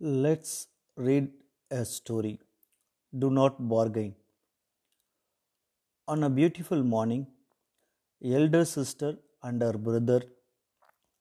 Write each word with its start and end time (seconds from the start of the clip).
Let's 0.00 0.68
read 0.94 1.32
a 1.72 1.84
story. 1.84 2.38
Do 3.18 3.30
not 3.30 3.68
bargain. 3.68 4.14
On 6.06 6.22
a 6.22 6.30
beautiful 6.30 6.84
morning, 6.84 7.26
elder 8.24 8.64
sister 8.64 9.16
and 9.42 9.60
her 9.60 9.72
brother 9.72 10.22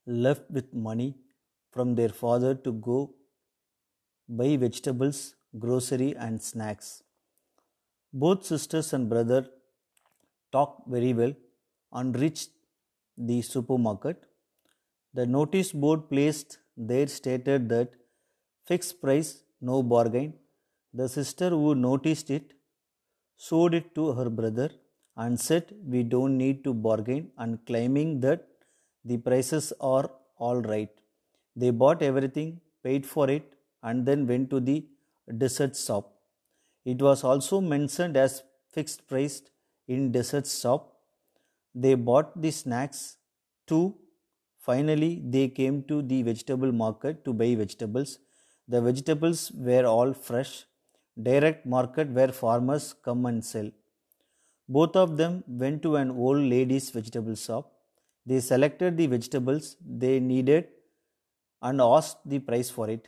left 0.06 0.52
with 0.52 0.72
money 0.76 1.16
from 1.72 1.96
their 1.96 2.10
father 2.10 2.54
to 2.54 2.72
go 2.74 3.16
buy 4.30 4.58
vegetables, 4.58 5.34
grocery, 5.58 6.16
and 6.16 6.40
snacks. 6.40 7.02
Both 8.14 8.46
sisters 8.46 8.94
and 8.94 9.10
brother 9.10 9.48
talked 10.52 10.88
very 10.88 11.14
well 11.14 11.34
and 11.94 12.16
reached 12.16 12.52
the 13.18 13.42
supermarket. 13.42 14.28
The 15.16 15.26
notice 15.26 15.72
board 15.72 16.12
placed 16.12 16.60
there 16.78 17.08
stated 17.08 17.70
that 17.70 17.90
fixed 18.68 19.02
price, 19.02 19.30
no 19.62 19.82
bargain. 19.84 20.34
The 20.94 21.08
sister 21.08 21.50
who 21.50 21.76
noticed 21.76 22.30
it 22.30 22.54
showed 23.38 23.74
it 23.74 23.94
to 23.96 24.14
her 24.14 24.30
brother 24.30 24.70
and 25.16 25.40
said, 25.40 25.74
We 25.86 26.04
don't 26.04 26.38
need 26.38 26.64
to 26.66 26.74
bargain, 26.74 27.32
and 27.38 27.66
claiming 27.66 28.20
that 28.22 28.48
the 29.04 29.18
prices 29.18 29.74
are 29.80 30.10
all 30.38 30.62
right. 30.62 30.90
They 31.56 31.72
bought 31.72 32.02
everything, 32.02 32.62
paid 32.84 33.06
for 33.06 33.30
it, 33.30 33.54
and 33.84 34.06
then 34.06 34.28
went 34.28 34.50
to 34.52 34.60
the 34.60 34.86
dessert 35.38 35.76
shop. 35.76 36.14
It 36.86 37.02
was 37.02 37.24
also 37.24 37.60
mentioned 37.62 38.16
as 38.16 38.44
fixed 38.70 39.08
price 39.08 39.42
in 39.88 40.12
dessert 40.12 40.48
shop. 40.48 40.94
They 41.74 41.96
bought 41.96 42.40
the 42.42 42.52
snacks 42.52 43.18
too. 43.66 43.96
Finally, 44.60 45.22
they 45.26 45.48
came 45.48 45.84
to 45.84 46.02
the 46.02 46.22
vegetable 46.24 46.72
market 46.72 47.24
to 47.26 47.34
buy 47.34 47.56
vegetables. 47.56 48.20
The 48.68 48.82
vegetables 48.82 49.52
were 49.54 49.86
all 49.86 50.14
fresh, 50.14 50.66
direct 51.22 51.66
market 51.66 52.10
where 52.10 52.30
farmers 52.30 52.94
come 52.94 53.26
and 53.26 53.44
sell. 53.44 53.72
Both 54.68 54.96
of 54.96 55.16
them 55.18 55.44
went 55.48 55.82
to 55.84 55.96
an 55.96 56.12
old 56.12 56.40
lady's 56.40 56.90
vegetable 56.90 57.36
shop. 57.36 57.72
They 58.26 58.42
selected 58.42 58.98
the 58.98 59.08
vegetables 59.08 59.78
they 59.80 60.20
needed 60.20 60.68
and 61.62 61.80
asked 61.82 62.18
the 62.26 62.40
price 62.40 62.70
for 62.70 62.90
it. 62.90 63.08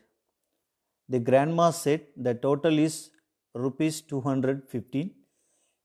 The 1.10 1.20
grandma 1.20 1.72
said 1.72 2.06
the 2.16 2.34
total 2.34 2.80
is 2.80 3.12
rupees 3.54 4.02
215. 4.02 5.12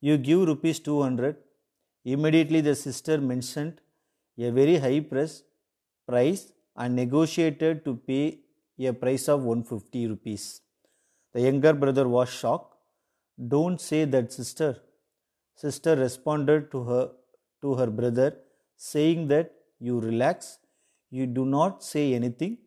You 0.01 0.19
give 0.19 0.47
rupees 0.47 0.79
200. 0.79 1.37
Immediately 2.05 2.61
the 2.61 2.75
sister 2.77 3.19
mentioned 3.19 3.81
a 4.39 4.51
very 4.51 4.77
high 4.77 5.01
price, 5.01 6.53
and 6.77 6.95
negotiated 6.97 7.85
to 7.85 7.97
pay 7.97 8.41
a 8.79 8.93
price 8.93 9.29
of 9.29 9.43
150 9.43 10.09
rupees. 10.09 10.61
The 11.33 11.41
younger 11.41 11.73
brother 11.73 12.09
was 12.09 12.29
shocked. 12.29 12.75
Don't 13.49 13.81
say 13.81 14.05
that, 14.05 14.33
sister. 14.33 14.77
Sister 15.55 15.97
responded 15.97 16.71
to 16.73 16.85
her 16.85 17.11
to 17.63 17.75
her 17.75 17.87
brother, 17.87 18.37
saying 18.77 19.29
that 19.29 19.53
you 19.81 20.01
relax, 20.01 20.59
you 21.11 21.27
do 21.27 21.45
not 21.45 21.83
say 21.83 22.15
anything. 22.15 22.59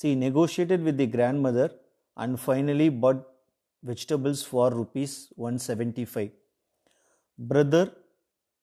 She 0.00 0.14
negotiated 0.14 0.82
with 0.82 0.96
the 0.96 1.06
grandmother 1.06 1.70
and 2.16 2.38
finally 2.38 2.88
bought 2.88 3.24
vegetables 3.82 4.42
for 4.42 4.70
rupees 4.70 5.28
175. 5.36 6.30
Brother 7.38 7.92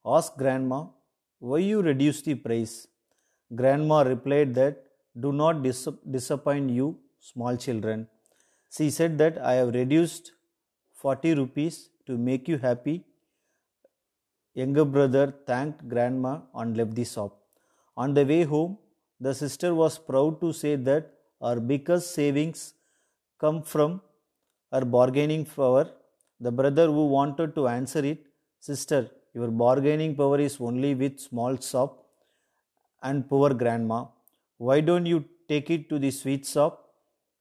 asked 0.06 0.38
grandma, 0.38 0.86
Why 1.40 1.59
you 1.59 1.81
reduce 1.81 2.22
the 2.22 2.36
price? 2.36 2.88
Grandma 3.56 4.02
replied 4.02 4.53
that 4.56 4.84
do 5.19 5.31
not 5.31 5.64
dis- 5.64 5.88
disappoint 6.09 6.69
you, 6.69 6.97
small 7.19 7.58
children. 7.58 8.08
She 8.75 8.89
said 8.89 9.17
that 9.19 9.38
I 9.38 9.53
have 9.53 9.73
reduced 9.73 10.31
40 10.94 11.36
rupees 11.36 11.89
to 12.08 12.17
make 12.17 12.47
you 12.47 12.58
happy. 12.58 13.06
Younger 14.53 14.85
brother 14.85 15.34
thanked 15.47 15.88
grandma 15.88 16.41
and 16.53 16.78
left 16.78 16.96
the 16.96 17.06
shop. 17.06 17.40
On 17.97 18.13
the 18.13 18.25
way 18.25 18.44
home, 18.44 18.78
the 19.19 19.34
sister 19.34 19.74
was 19.74 19.97
proud 19.97 20.40
to 20.41 20.53
say 20.53 20.75
that 20.75 21.12
her 21.41 21.59
biggest 21.59 22.13
savings 22.13 22.74
come 23.40 23.62
from 23.62 24.01
her 24.72 24.85
bargaining 24.85 25.45
power. 25.45 25.90
The 26.40 26.51
brother 26.51 26.88
who 26.88 27.07
wanted 27.07 27.56
to 27.56 27.68
answer 27.68 28.03
it, 28.03 28.25
Sister, 28.59 29.09
your 29.34 29.50
bargaining 29.50 30.16
power 30.16 30.40
is 30.40 30.57
only 30.59 30.95
with 30.95 31.19
small 31.19 31.57
shop 31.57 32.06
and 33.01 33.28
poor 33.28 33.53
grandma. 33.53 34.06
Why 34.58 34.81
don't 34.81 35.06
you 35.06 35.25
take 35.47 35.69
it 35.69 35.90
to 35.90 36.00
the 36.00 36.12
sweet 36.12 36.46
shop, 36.46 36.90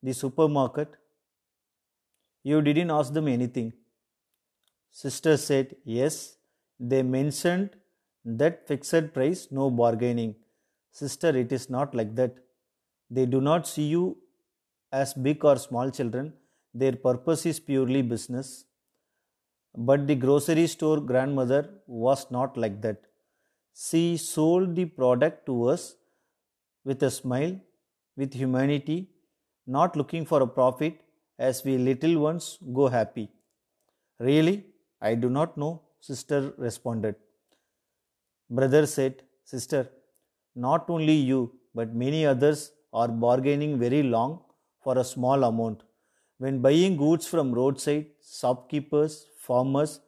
the 0.02 0.12
supermarket? 0.12 0.88
You 2.44 2.62
didn't 2.62 2.90
ask 2.90 3.12
them 3.12 3.28
anything. 3.28 3.72
Sister 4.90 5.36
said, 5.36 5.76
Yes, 5.84 6.36
they 6.78 7.02
mentioned 7.02 7.70
that 8.24 8.66
fixed 8.66 9.12
price, 9.12 9.48
no 9.50 9.70
bargaining. 9.70 10.36
Sister, 10.90 11.36
it 11.36 11.52
is 11.52 11.70
not 11.70 11.94
like 11.94 12.14
that. 12.16 12.34
They 13.10 13.26
do 13.26 13.40
not 13.40 13.66
see 13.66 13.84
you 13.88 14.18
as 14.92 15.14
big 15.14 15.44
or 15.44 15.56
small 15.56 15.90
children. 15.90 16.34
Their 16.74 16.92
purpose 16.92 17.46
is 17.46 17.60
purely 17.60 18.02
business. 18.02 18.64
But 19.76 20.06
the 20.06 20.14
grocery 20.14 20.66
store 20.66 21.00
grandmother 21.00 21.68
was 21.86 22.30
not 22.30 22.56
like 22.56 22.80
that. 22.82 23.02
She 23.74 24.16
sold 24.16 24.74
the 24.76 24.86
product 24.86 25.46
to 25.46 25.64
us 25.68 25.96
with 26.84 27.02
a 27.02 27.10
smile, 27.10 27.58
with 28.16 28.32
humanity, 28.34 29.08
not 29.66 29.96
looking 29.96 30.24
for 30.24 30.42
a 30.42 30.46
profit, 30.46 31.00
as 31.38 31.64
we 31.64 31.76
little 31.78 32.18
ones 32.18 32.58
go 32.72 32.88
happy. 32.88 33.30
Really, 34.18 34.66
I 35.00 35.14
do 35.14 35.28
not 35.28 35.56
know, 35.56 35.82
sister 36.00 36.52
responded. 36.56 37.16
Brother 38.50 38.86
said, 38.86 39.22
Sister, 39.44 39.88
not 40.54 40.88
only 40.88 41.14
you, 41.14 41.52
but 41.74 41.94
many 41.94 42.24
others 42.26 42.72
are 42.92 43.08
bargaining 43.08 43.78
very 43.78 44.02
long 44.02 44.40
for 44.82 44.98
a 44.98 45.04
small 45.04 45.44
amount. 45.44 45.82
When 46.38 46.60
buying 46.60 46.96
goods 46.96 47.26
from 47.26 47.52
roadside, 47.52 48.06
shopkeepers, 48.22 49.26
farmers, 49.38 50.00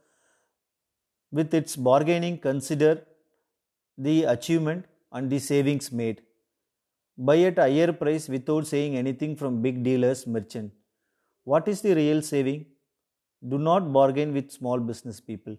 with 1.32 1.52
its 1.54 1.74
bargaining, 1.76 2.38
consider 2.38 3.04
the 3.96 4.24
achievement 4.24 4.84
and 5.12 5.30
the 5.30 5.38
savings 5.38 5.90
made. 5.90 6.22
Buy 7.16 7.40
at 7.42 7.58
higher 7.58 7.92
price 7.92 8.28
without 8.28 8.66
saying 8.66 8.96
anything 8.96 9.36
from 9.36 9.62
big 9.62 9.82
dealers, 9.82 10.26
merchant. 10.26 10.72
What 11.44 11.68
is 11.68 11.80
the 11.80 11.94
real 11.94 12.22
saving? 12.22 12.66
Do 13.48 13.58
not 13.58 13.92
bargain 13.92 14.32
with 14.32 14.50
small 14.50 14.78
business 14.80 15.20
people. 15.20 15.56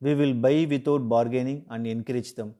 We 0.00 0.14
will 0.14 0.34
buy 0.34 0.66
without 0.68 1.08
bargaining 1.08 1.64
and 1.70 1.86
encourage 1.86 2.34
them. 2.34 2.54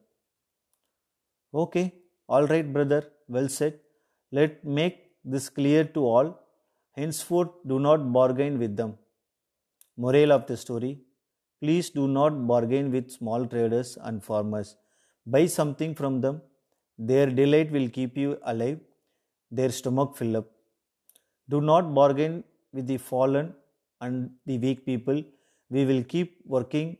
Okay, 1.53 1.93
all 2.27 2.47
right, 2.47 2.71
brother, 2.71 3.03
well 3.27 3.47
said. 3.47 3.79
Let 4.31 4.63
make 4.65 5.11
this 5.23 5.49
clear 5.49 5.83
to 5.83 5.99
all. 5.99 6.39
Henceforth, 6.93 7.49
do 7.67 7.79
not 7.79 8.11
bargain 8.11 8.57
with 8.57 8.75
them. 8.75 8.97
Morale 9.97 10.31
of 10.31 10.47
the 10.47 10.57
story 10.57 10.99
Please 11.61 11.89
do 11.89 12.07
not 12.07 12.45
bargain 12.47 12.91
with 12.91 13.09
small 13.09 13.45
traders 13.45 13.97
and 14.01 14.23
farmers. 14.23 14.75
Buy 15.25 15.45
something 15.45 15.95
from 15.95 16.21
them. 16.21 16.41
Their 16.99 17.27
delight 17.29 17.71
will 17.71 17.89
keep 17.89 18.17
you 18.17 18.37
alive, 18.43 18.79
their 19.51 19.69
stomach 19.69 20.15
fill 20.15 20.37
up. 20.37 20.47
Do 21.49 21.61
not 21.61 21.93
bargain 21.93 22.43
with 22.73 22.87
the 22.87 22.97
fallen 22.97 23.53
and 24.01 24.31
the 24.45 24.57
weak 24.57 24.85
people. 24.85 25.23
We 25.71 25.85
will 25.85 26.03
keep 26.03 26.37
working 26.45 26.97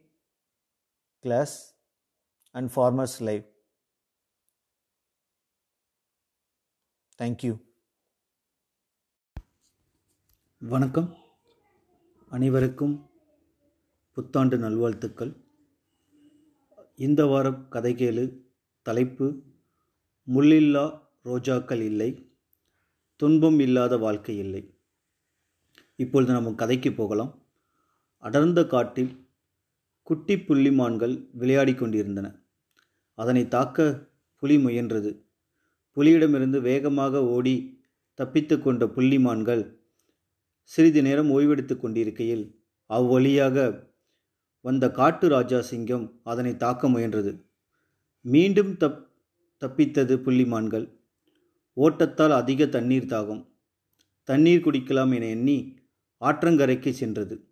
class 1.24 1.74
and 2.56 2.72
farmers' 2.72 3.22
life. 3.22 3.46
Thank 7.20 7.44
you. 7.44 7.54
வணக்கம் 10.62 11.08
அனைவருக்கும் 12.30 12.94
புத்தாண்டு 14.18 14.58
நல்வாழ்த்துக்கள் 14.58 15.34
இந்த 17.06 17.22
வாரம் 17.32 17.60
கதை 17.74 17.92
கேளு 18.02 18.24
தலைப்பு 18.86 19.28
முள்ளில்லா 20.34 21.00
ரோஜாக்கள் 21.26 21.82
இல்லை. 21.82 22.30
துன்பம் 23.16 23.60
இல்லாத 23.60 23.98
வாழ்க்கை 23.98 24.38
இல்லை. 24.38 24.74
இப்பொழுது 25.96 26.32
நம்ம 26.32 26.54
கதைக்கு 26.54 26.94
போகலாம். 26.94 27.46
அடர்ந்த 28.18 28.66
காட்டில் 28.66 29.28
குட்டி 30.02 30.36
புள்ளிமான்கள் 30.36 31.28
விளையாடி 31.32 31.74
கொண்டிருந்தன. 31.74 32.42
அதனை 33.14 33.48
தாக்க 33.48 34.08
புலி 34.36 34.58
முயன்றது. 34.58 35.24
புலியிடமிருந்து 35.96 36.62
வேகமாக 36.62 37.26
ஓடி 37.26 37.84
தப்பித்து 38.14 38.62
கொண்ட 38.62 38.86
புள்ளிமான்கள் 38.86 39.76
சிறிது 40.64 41.02
நேரம் 41.02 41.32
ஓய்வெடுத்து 41.32 41.78
கொண்டிருக்கையில் 41.78 42.60
அவ்வழியாக 42.90 43.88
வந்த 44.62 44.92
காட்டு 44.92 45.28
ராஜா 45.28 45.62
சிங்கம் 45.62 46.20
அதனை 46.24 46.56
தாக்க 46.56 46.90
முயன்றது. 46.90 47.42
மீண்டும் 48.22 48.74
தப் 48.74 49.05
தப்பித்தது 49.66 50.16
புள்ளிமான்கள். 50.18 50.88
ஓட்டத்தால் 51.78 52.30
அதிக 52.30 52.68
தண்ணீர் 52.68 53.06
தாகம். 53.06 53.46
தண்ணீர் 54.24 54.66
குடிக்கலாம் 54.66 55.14
என 55.14 55.26
எண்ணி 55.26 55.78
ஆற்றங்கரைக்கு 56.22 56.92
சென்றது. 56.92 57.50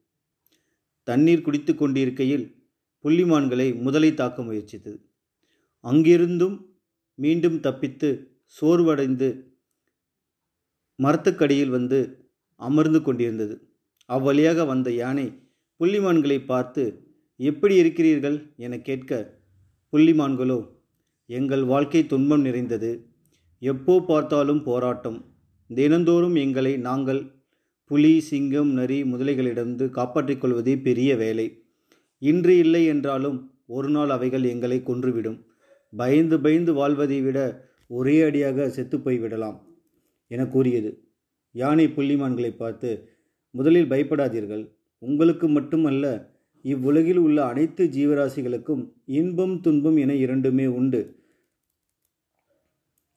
தண்ணீர் 1.03 1.41
குடித்து 1.41 1.75
கொண்டிருக்கையில் 1.75 2.45
புள்ளிமான்களை 3.03 3.81
முதலை 3.81 4.13
தாக்க 4.13 4.43
முயற்சித்தது. 4.43 4.99
அங்கிருந்தும் 5.83 6.65
மீண்டும் 7.15 7.59
தப்பித்து 7.59 8.09
சோர்வடைந்து 8.61 9.51
மரத்துக்கடியில் 10.99 11.69
வந்து 11.69 12.29
அமர்ந்து 12.55 13.01
கொண்டிருந்தது. 13.01 13.55
அவ்வழியாக 14.09 14.65
வந்த 14.65 14.91
யானை 14.91 15.27
புள்ளிமான்களை 15.79 16.45
பார்த்து 16.45 16.83
எப்படி 17.35 17.75
இருக்கிறீர்கள்? 17.75 18.53
என 18.55 18.79
கேட்க 18.79 19.41
புள்ளிமான்களோ 19.93 20.59
எங்கள் 21.25 21.63
வாழ்க்கை 21.63 22.05
துன்பம் 22.05 22.41
நிறைந்தது. 22.41 23.07
எப்போ 23.59 24.01
பார்த்தாலும் 24.01 24.63
போராட்டம். 24.63 25.25
தினந்தோறும் 25.69 26.35
எங்களை 26.35 26.77
நாங்கள் 26.77 27.21
புலி 27.85 28.19
சிங்கம் 28.19 28.71
நரி 28.71 29.03
முதலைகளிடமிருந்து 29.03 29.89
காப்பாற்றிக் 29.89 30.41
கொள்வதே 30.41 30.77
பெரிய 30.77 31.15
வேலை. 31.15 31.65
இன்று 32.17 32.57
இல்லை 32.57 32.85
என்றாலும் 32.85 33.51
ஒரு 33.65 33.89
நாள் 33.89 34.09
அவைகள் 34.09 34.43
எங்களை 34.43 34.81
கொன்றுவிடும். 34.85 35.39
பயந்து 35.89 36.39
பயந்து 36.39 36.73
வாழ்வதை 36.73 37.21
விட 37.21 37.39
ஒரே 37.87 38.21
அடியாக 38.21 38.67
செத்துப்போய் 38.67 39.19
விடலாம் 39.19 39.57
என 40.27 40.47
கூறியது. 40.47 40.91
யானை 41.51 41.87
புள்ளிமான்களை 41.87 42.51
பார்த்து 42.57 43.09
முதலில் 43.51 43.89
பயப்படாதீர்கள். 43.89 44.63
உங்களுக்கு 44.97 45.47
மட்டுமல்ல 45.49 46.32
இவ்வுலகில் 46.63 47.17
உள்ள 47.17 47.45
அனைத்து 47.45 47.85
ஜீவராசிகளுக்கும் 47.85 48.93
இன்பம் 49.05 49.61
துன்பம் 49.61 49.97
என 49.97 50.15
இரண்டுமே 50.15 50.65
உண்டு. 50.65 51.15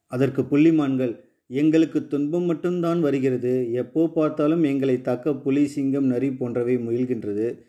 அதற்கு 0.07 0.41
புள்ளிமான்கள் 0.41 1.25
எங்களுக்கு 1.47 2.07
துன்பம் 2.07 2.43
மட்டும்தான் 2.43 2.99
வருகிறது. 2.99 3.71
எப்போ 3.71 4.07
பார்த்தாலும் 4.07 4.63
எங்களை 4.63 5.01
தாக்க 5.01 5.33
புலி 5.35 5.67
சிங்கம் 5.67 6.05
நரி 6.05 6.31
போன்றவை 6.31 6.77
முயல்கின்றது. 6.77 7.59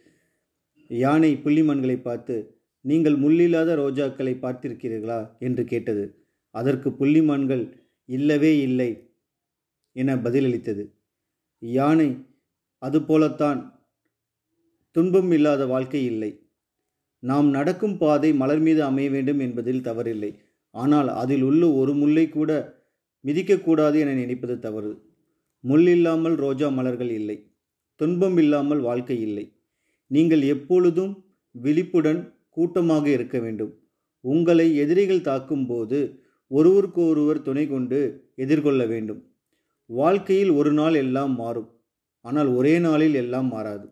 யானை 0.88 1.40
புள்ளிமான்களை 1.44 2.02
பார்த்து 2.02 2.56
நீங்கள் 2.80 3.16
முள்ளில்லாத 3.16 3.70
ரோஜாக்களை 3.75 4.34
பார்த்திருக்கிறீர்களா? 4.34 5.38
என்று 5.38 5.64
கேட்டது. 5.64 6.04
அதற்கு 6.50 6.90
புள்ளிமான்கள் 6.90 7.72
இல்லவே 8.04 8.60
இல்லை 8.60 8.90
என 9.92 10.16
பதிலளித்தது. 10.16 10.84
யானை 11.58 12.08
அதுபோலத்தான் 12.82 13.77
துன்பம் 14.99 15.31
இல்லாத 15.31 15.67
வாழ்க்கை 15.67 16.05
இல்லை. 16.05 16.29
நாம் 17.19 17.49
நடக்கும் 17.50 17.99
பாதை 17.99 18.33
மலர் 18.33 18.59
மீது 18.59 18.83
அமைய 18.85 19.11
வேண்டும் 19.11 19.39
என்பதில் 19.39 19.85
தவறில்லை. 19.89 20.31
ஆனால் 20.71 21.09
அதில் 21.09 21.43
உள்ள 21.43 21.73
ஒரு 21.73 21.93
முல்லை 21.95 22.29
கூட 22.29 22.50
மிதிக்கக்கூடாது 23.25 23.97
என 23.99 24.12
நினைப்பது 24.12 24.59
தவறு. 24.59 25.03
முள் 25.61 25.87
இல்லாமல் 25.87 26.35
ரோஜா 26.35 26.69
மலர்கள் 26.69 27.11
இல்லை. 27.11 27.37
துன்பம் 27.97 28.37
இல்லாமல் 28.37 28.81
வாழ்க்கை 28.81 29.21
இல்லை. 29.21 29.53
நீங்கள் 30.06 30.43
எப்பொழுதும் 30.43 31.12
விழிப்புடன் 31.55 32.21
கூட்டமாக 32.49 33.09
இருக்க 33.11 33.39
வேண்டும். 33.39 33.73
உங்களை 34.21 34.77
எதிரிகள் 34.77 35.21
தாக்கும்போது 35.21 36.00
ஒருவருக்கு 36.49 37.06
ஒருவர் 37.06 37.43
துணை 37.43 37.67
கொண்டு 37.67 38.00
எதிர்கொள்ள 38.35 38.87
வேண்டும். 38.87 39.21
வாழ்க்கையில் 39.87 40.50
ஒரு 40.50 40.73
நாள் 40.73 40.95
எல்லாம் 40.95 41.35
மாறும். 41.35 41.71
ஆனால் 42.21 42.47
ஒரே 42.47 42.79
நாளில் 42.79 43.15
எல்லாம் 43.15 43.47
மாறாது. 43.47 43.87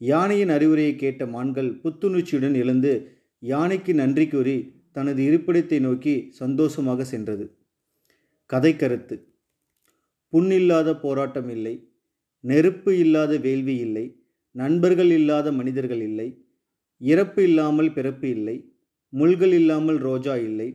யானையின் 0.00 0.48
அறிவுரையை 0.48 0.96
கேட்ட 0.96 1.26
மான்கள் 1.26 1.80
புத்துணர்ச்சியுடன் 1.84 2.54
எழுந்து 2.54 3.16
யானைக்கு 3.38 3.94
நன்றி 3.94 4.28
கூறி 4.28 4.86
தனது 4.92 5.22
இருப்பிடத்தை 5.22 5.80
நோக்கி 5.80 6.28
சந்தோஷமாக 6.30 7.04
சென்றது. 7.04 7.56
கதை 8.46 8.76
கருத்து. 8.76 9.16
புண்ணில்லாத 10.32 11.00
போராட்டம் 11.00 11.48
இல்லை. 11.48 11.90
நெருப்பு 12.40 12.98
இல்லாத 12.98 13.36
வேள்வி 13.36 13.76
இல்லை. 13.76 14.20
நண்பர்கள் 14.50 15.10
இல்லாத 15.10 15.52
மனிதர்கள் 15.52 16.00
இல்லை. 16.00 16.46
இறப்பு 16.98 17.42
இல்லாமல் 17.42 17.92
பிறப்பு 17.92 18.28
இல்லை. 18.30 18.72
முள்கள் 19.08 19.52
இல்லாமல் 19.52 19.98
ரோஜா 19.98 20.36
இல்லை. 20.36 20.68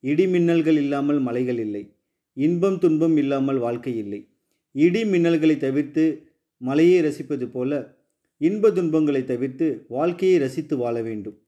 இடி 0.00 0.26
மின்னல்கள் 0.26 0.76
இல்லாமல் 0.76 1.18
மலைகள் 1.18 1.58
இல்லை. 1.58 1.94
இன்பம் 2.32 2.78
துன்பம் 2.78 3.16
இல்லாமல் 3.16 3.58
வாழ்க்கை 3.58 3.96
இல்லை. 3.96 4.28
இடி 4.72 5.04
மின்னல்களை 5.04 5.56
தவிர்த்து 5.56 6.32
மலையை 6.58 7.00
ரசிப்பது 7.02 7.46
போல 7.48 7.99
இன்ப 8.42 8.70
துன்பங்களை 8.70 9.24
தவிர்த்து 9.24 9.84
வாழ்க்கையை 9.88 10.38
ரசித்து 10.38 10.76
வாழ 10.76 11.02
வேண்டும். 11.02 11.38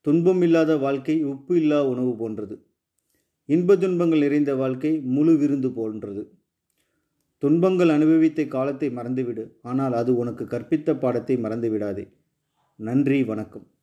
துன்பம் 0.00 0.42
இல்லாத 0.42 0.76
வாழ்க்கை 0.76 1.24
உப்பு 1.24 1.60
இல்லா 1.60 1.88
உணவு 1.88 2.16
போன்றது. 2.16 2.56
இன்ப 3.44 3.76
துன்பங்கள் 3.76 4.18
நிறைந்த 4.18 4.54
வாழ்க்கை 4.54 5.00
முழு 5.00 5.36
விருந்து 5.36 5.72
போன்றது. 5.72 6.38
துன்பங்கள் 7.38 7.88
அனுபவித்த 7.88 8.44
காலத்தை 8.44 8.90
மறந்துவிடு 8.90 9.58
ஆனால் 9.62 9.92
அது 9.92 10.16
உனக்கு 10.16 10.44
கற்பித்த 10.44 10.98
பாடத்தை 10.98 11.36
மறந்துவிடாதே. 11.36 12.12
நன்றி 12.76 13.24
வணக்கம். 13.24 13.73